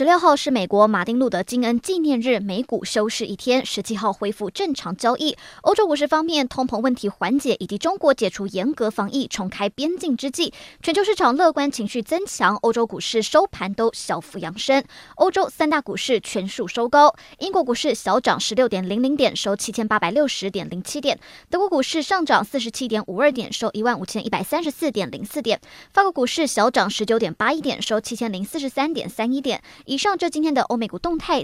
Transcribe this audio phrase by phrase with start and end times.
[0.00, 3.66] 十六号是美国马丁路德金恩纪念日，美股休市一天。
[3.66, 5.36] 十七号恢复正常交易。
[5.60, 14.82] 欧洲股市方面，通膨问题缓解以及中国解除严格防疫、重开边境之际，全球市场乐观情绪增强，欧洲股市收盘都小幅扬升。
[15.16, 21.18] 欧洲三大股市全数收高，英国股市小涨十六点零零点，收七千八百六十点零七点；
[21.50, 25.58] 德国股市上涨四十七点五二点，收一万五千一百三十四点零四点；
[25.92, 29.62] 法国股市小涨十九点八一点，收七千零四十三点三一点。
[29.90, 31.38] 以上，就今天的欧美股动态。